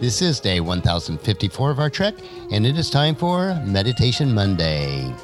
[0.00, 2.14] This is day 1054 of our trek,
[2.50, 5.14] and it is time for Meditation Monday.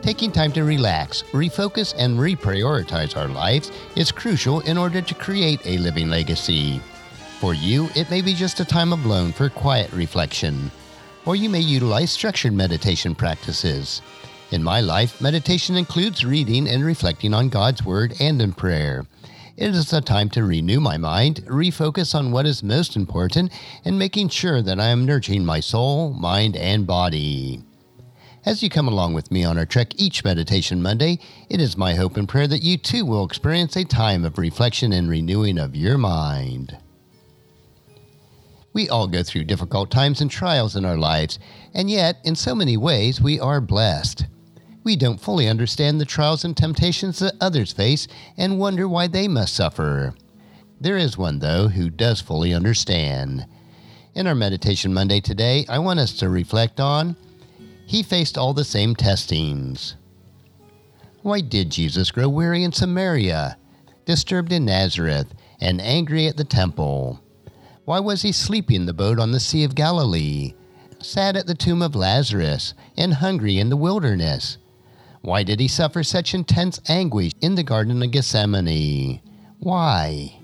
[0.00, 5.60] Taking time to relax, refocus, and reprioritize our lives is crucial in order to create
[5.66, 6.80] a living legacy.
[7.40, 10.70] For you, it may be just a time of alone for quiet reflection,
[11.26, 14.00] or you may utilize structured meditation practices.
[14.50, 19.04] In my life, meditation includes reading and reflecting on God's Word and in prayer.
[19.56, 23.50] It is a time to renew my mind, refocus on what is most important,
[23.86, 27.62] and making sure that I am nurturing my soul, mind, and body.
[28.44, 31.94] As you come along with me on our trek each Meditation Monday, it is my
[31.94, 35.74] hope and prayer that you too will experience a time of reflection and renewing of
[35.74, 36.76] your mind.
[38.74, 41.38] We all go through difficult times and trials in our lives,
[41.72, 44.26] and yet, in so many ways, we are blessed.
[44.86, 48.06] We don't fully understand the trials and temptations that others face
[48.36, 50.14] and wonder why they must suffer.
[50.80, 53.46] There is one, though, who does fully understand.
[54.14, 57.16] In our Meditation Monday today, I want us to reflect on
[57.84, 59.96] He faced all the same testings.
[61.22, 63.58] Why did Jesus grow weary in Samaria,
[64.04, 67.20] disturbed in Nazareth, and angry at the temple?
[67.86, 70.54] Why was he sleeping in the boat on the Sea of Galilee,
[71.00, 74.58] sad at the tomb of Lazarus, and hungry in the wilderness?
[75.26, 79.20] Why did he suffer such intense anguish in the Garden of Gethsemane?
[79.58, 80.38] Why?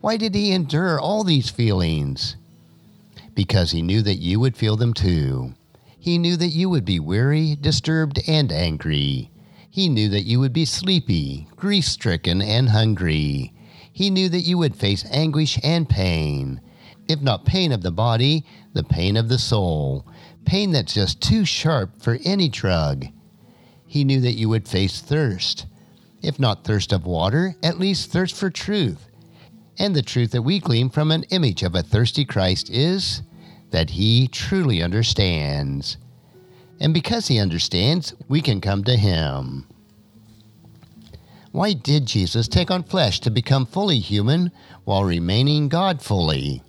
[0.00, 2.34] Why did he endure all these feelings?
[3.34, 5.54] Because he knew that you would feel them too.
[6.00, 9.30] He knew that you would be weary, disturbed, and angry.
[9.70, 13.52] He knew that you would be sleepy, grief stricken, and hungry.
[13.92, 16.60] He knew that you would face anguish and pain.
[17.06, 20.04] If not pain of the body, the pain of the soul.
[20.44, 23.06] Pain that's just too sharp for any drug
[23.94, 25.66] he knew that you would face thirst.
[26.20, 29.06] If not thirst of water, at least thirst for truth.
[29.78, 33.22] And the truth that we glean from an image of a thirsty Christ is
[33.70, 35.96] that he truly understands.
[36.80, 39.68] And because he understands, we can come to him.
[41.52, 44.50] Why did Jesus take on flesh to become fully human
[44.82, 46.64] while remaining God fully?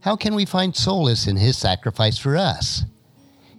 [0.00, 2.84] How can we find solace in his sacrifice for us?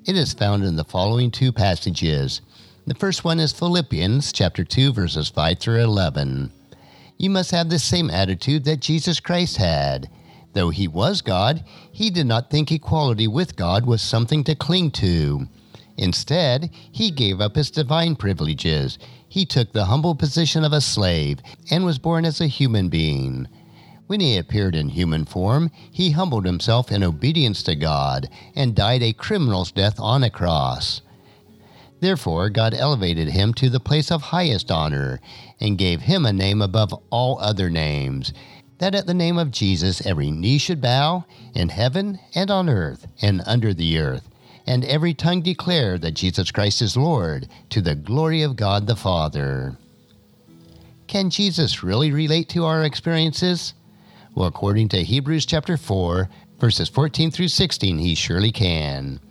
[0.05, 2.41] It is found in the following two passages
[2.85, 6.51] the first one is Philippians chapter 2 verses 5 through 11.
[7.17, 10.09] You must have the same attitude that Jesus Christ had.
[10.51, 11.63] Though he was God,
[11.93, 15.47] he did not think equality with God was something to cling to.
[15.95, 18.99] Instead, he gave up his divine privileges.
[19.29, 21.39] He took the humble position of a slave
[21.71, 23.47] and was born as a human being.
[24.07, 29.01] When he appeared in human form, he humbled himself in obedience to God and died
[29.01, 31.01] a criminal's death on a cross.
[32.03, 35.21] Therefore, God elevated him to the place of highest honor
[35.61, 38.33] and gave him a name above all other names,
[38.79, 43.07] that at the name of Jesus every knee should bow in heaven and on earth
[43.21, 44.27] and under the earth,
[44.67, 48.97] and every tongue declare that Jesus Christ is Lord to the glory of God the
[48.97, 49.77] Father.
[51.07, 53.73] Can Jesus really relate to our experiences?
[54.35, 56.27] Well, according to Hebrews chapter 4,
[56.59, 59.21] verses 14 through 16, he surely can.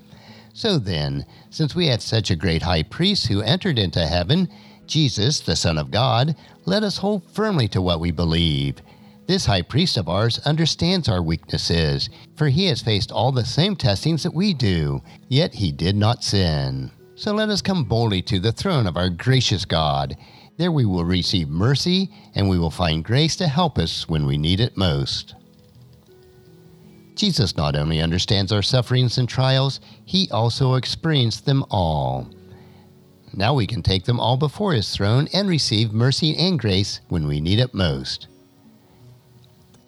[0.52, 4.48] So then, since we have such a great high priest who entered into heaven,
[4.86, 6.36] Jesus, the Son of God,
[6.66, 8.76] let us hold firmly to what we believe.
[9.26, 13.76] This high priest of ours understands our weaknesses, for he has faced all the same
[13.76, 16.90] testings that we do, yet he did not sin.
[17.14, 20.16] So let us come boldly to the throne of our gracious God.
[20.58, 24.36] There we will receive mercy, and we will find grace to help us when we
[24.36, 25.34] need it most.
[27.14, 32.28] Jesus not only understands our sufferings and trials, he also experienced them all.
[33.34, 37.26] Now we can take them all before his throne and receive mercy and grace when
[37.26, 38.28] we need it most.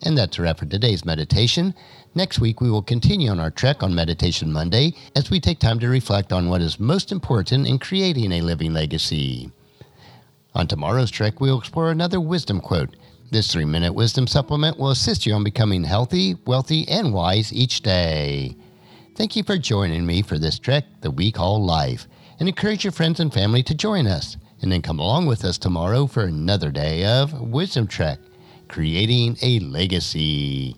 [0.03, 1.75] And that's a wrap for today's meditation.
[2.15, 5.81] Next week, we will continue on our trek on Meditation Monday as we take time
[5.81, 9.51] to reflect on what is most important in creating a living legacy.
[10.55, 12.97] On tomorrow's trek, we'll explore another wisdom quote
[13.31, 17.81] this three minute wisdom supplement will assist you on becoming healthy, wealthy, and wise each
[17.83, 18.57] day.
[19.17, 22.07] Thank you for joining me for this trek that we call life,
[22.39, 25.59] and encourage your friends and family to join us, and then come along with us
[25.59, 28.19] tomorrow for another day of Wisdom Trek,
[28.69, 30.77] creating a legacy.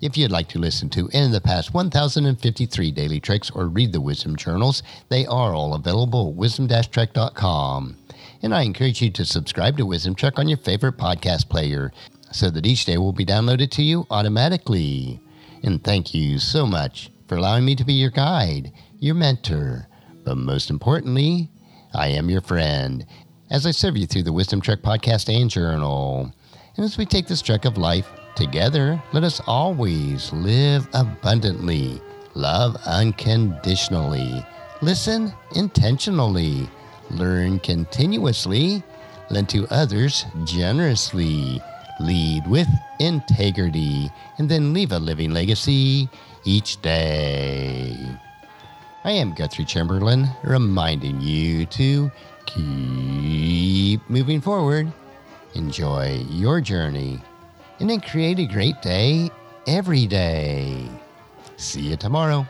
[0.00, 3.92] If you'd like to listen to any of the past 1053 daily treks or read
[3.92, 7.96] the wisdom journals, they are all available at wisdom-trek.com.
[8.42, 11.92] And I encourage you to subscribe to Wisdom Trek on your favorite podcast player
[12.30, 15.18] so that each day will be downloaded to you automatically.
[15.62, 19.88] And thank you so much for allowing me to be your guide, your mentor,
[20.24, 21.48] but most importantly,
[21.94, 23.06] I am your friend
[23.50, 26.30] as I serve you through the Wisdom Trek podcast and journal.
[26.76, 32.00] And as we take this trek of life together, let us always live abundantly,
[32.34, 34.44] love unconditionally,
[34.82, 36.68] listen intentionally,
[37.10, 38.82] learn continuously,
[39.30, 41.60] lend to others generously,
[42.00, 42.68] lead with
[43.00, 46.08] integrity, and then leave a living legacy
[46.44, 47.96] each day.
[49.04, 52.10] I am Guthrie Chamberlain, reminding you to
[52.44, 54.92] keep moving forward
[55.56, 57.20] enjoy your journey,
[57.80, 59.30] and then create a great day
[59.66, 60.88] every day.
[61.56, 62.46] See you tomorrow.